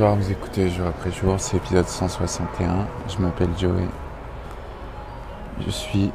[0.00, 2.88] Bonsoir, vous écoutez jour après jour, c'est épisode 161.
[3.06, 3.84] Je m'appelle Joey.
[5.62, 6.10] Je suis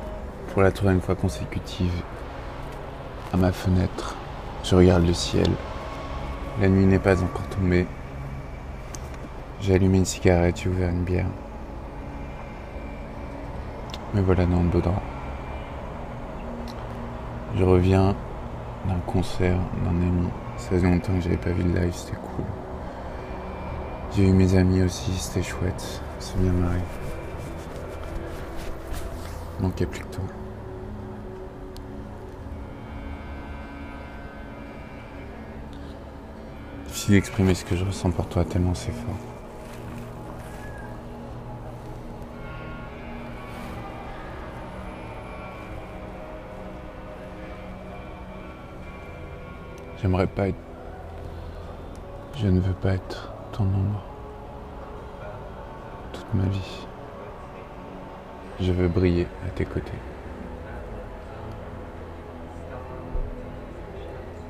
[0.47, 1.93] pour la troisième fois consécutive
[3.31, 4.15] à ma fenêtre.
[4.63, 5.47] Je regarde le ciel.
[6.59, 7.85] La nuit n'est pas encore tombée.
[9.61, 11.27] J'ai allumé une cigarette, j'ai ouvert une bière.
[14.15, 14.99] Me voilà dans le drap.
[17.55, 18.15] Je reviens
[18.87, 20.27] d'un concert d'un ami.
[20.57, 22.64] Ça faisait longtemps que j'avais pas vu le live, c'était cool.
[24.15, 26.01] J'ai eu mes amis aussi, c'était chouette.
[26.19, 26.79] C'est bien marré.
[29.59, 30.23] Manquait plus que toi.
[36.87, 39.15] Difficile d'exprimer ce que je ressens pour toi tellement c'est fort.
[50.01, 50.55] J'aimerais pas être.
[52.37, 54.14] Je ne veux pas être ton ombre
[56.15, 56.87] toute ma vie.
[58.61, 59.91] Je veux briller à tes côtés.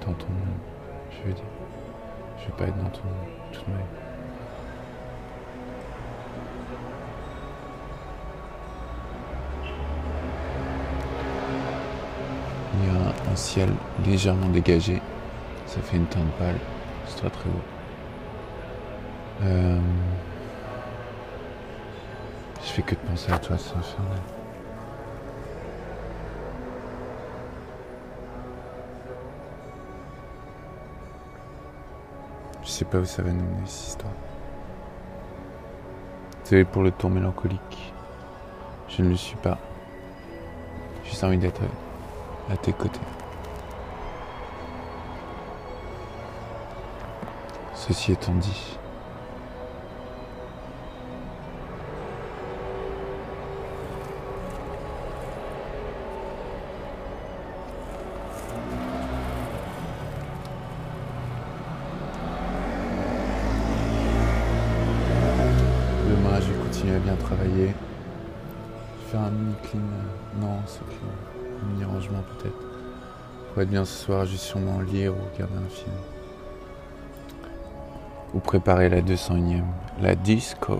[0.01, 0.61] Dans ton ombre,
[1.09, 1.43] je veux dire.
[2.37, 3.83] Je veux pas être dans ton ombre toute ma vie.
[12.77, 13.69] Il y a un ciel
[14.05, 15.01] légèrement dégagé.
[15.65, 16.59] Ça fait une teinte pâle.
[17.07, 17.61] C'est très très beau.
[19.43, 19.79] Euh,
[22.65, 24.19] Je fais que de penser à toi, c'est infernal.
[32.63, 34.13] Je sais pas où ça va nous mener cette histoire.
[36.43, 37.93] C'est pour le tour mélancolique.
[38.89, 39.59] Je ne le suis pas.
[41.03, 41.61] J'ai juste envie d'être
[42.51, 42.99] à tes côtés.
[47.75, 48.79] Ceci étant dit,
[66.93, 67.73] à bien travailler.
[69.07, 69.79] Faire un mini clean.
[69.79, 71.09] euh, Non, c'est clean.
[71.63, 72.55] Un mini rangement peut-être.
[73.53, 75.93] Pour être bien ce soir, vais sûrement lire ou regarder un film.
[78.33, 79.63] Ou préparer la 201ème.
[80.01, 80.75] La disco.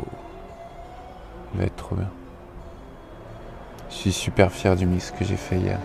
[1.54, 2.10] Ça va être trop bien.
[3.90, 5.80] Je suis super fier du mix que j'ai fait hier.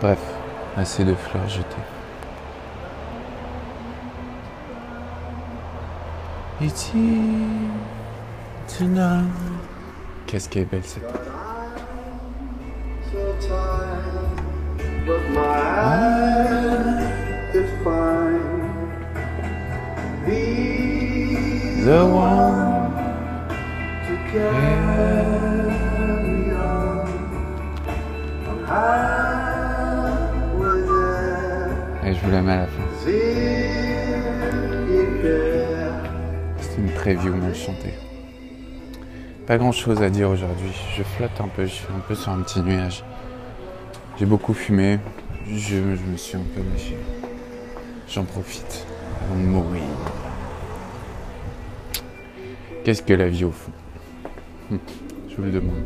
[0.00, 0.18] Bref,
[0.76, 1.66] assez de fleurs jetées.
[10.26, 11.02] Qu'est-ce qu'elle est belle cette.
[21.84, 22.92] The one.
[24.06, 25.72] to carry
[26.54, 27.02] on.
[32.06, 32.91] Et je vous la mets à la fin.
[37.02, 37.94] Preview mal chantée.
[39.48, 40.70] Pas grand chose à dire aujourd'hui.
[40.96, 43.02] Je flotte un peu, je suis un peu sur un petit nuage.
[44.16, 45.00] J'ai beaucoup fumé.
[45.48, 46.96] Je, me suis un peu lâché.
[48.08, 48.86] J'en profite
[49.20, 49.82] avant de mourir.
[52.84, 53.72] Qu'est-ce que la vie au fond?
[55.28, 55.82] Je vous le demande.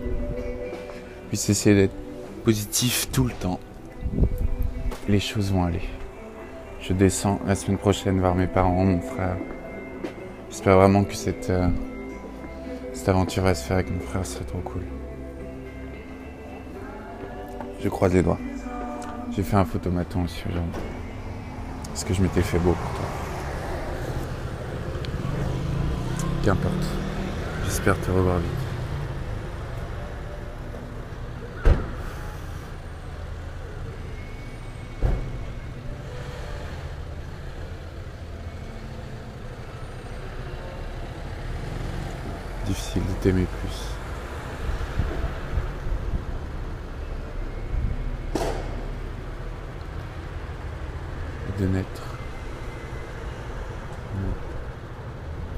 [1.30, 1.96] Puis essayer d'être
[2.44, 3.58] positif tout le temps.
[5.08, 5.88] Les choses vont aller.
[6.82, 9.38] Je descends la semaine prochaine voir mes parents, mon frère.
[10.56, 11.68] J'espère vraiment que cette, euh,
[12.94, 14.80] cette aventure va se faire avec mon frère, ce serait trop cool.
[17.78, 18.38] Je croise les doigts.
[19.32, 20.80] J'ai fait un photomaton aussi aujourd'hui.
[21.84, 23.04] Parce que je m'étais fait beau pour toi.
[26.42, 26.86] Qu'importe.
[27.66, 28.65] J'espère te revoir vite.
[42.66, 43.78] Difficile de t'aimer plus.
[51.60, 52.02] De naître.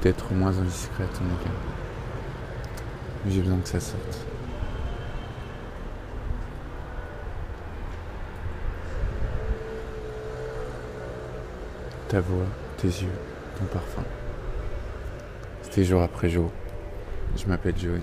[0.01, 1.49] D'être moins indiscrète en tout cas.
[3.25, 4.19] Mais j'ai besoin que ça sorte.
[12.07, 12.45] Ta voix,
[12.77, 13.09] tes yeux,
[13.57, 14.03] ton parfum.
[15.63, 16.51] C'était jour après jour.
[17.35, 18.01] Je m'appelle Joey.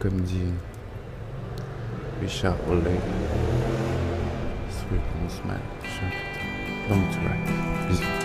[0.00, 0.52] Comme dit
[2.20, 2.56] Richard
[5.22, 5.60] mon smile.
[5.84, 6.32] Chaque
[6.88, 7.46] Long to ride.
[7.88, 8.22] Bisous.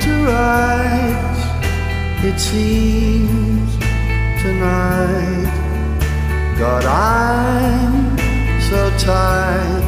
[0.00, 1.38] To right,
[2.24, 3.70] it seems
[4.42, 5.52] tonight.
[6.58, 8.18] God, I'm
[8.70, 9.84] so tired,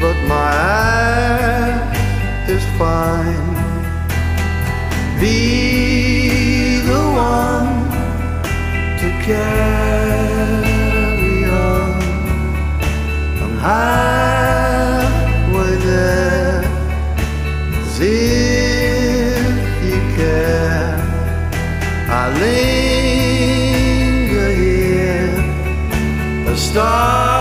[0.00, 1.96] but my act
[2.48, 3.45] is fine.
[5.18, 7.88] Be the one
[9.00, 12.02] to carry on.
[13.42, 16.64] I'm halfway there.
[17.78, 21.00] As if you care,
[22.10, 22.12] I
[22.42, 25.34] linger here,
[26.46, 27.35] a star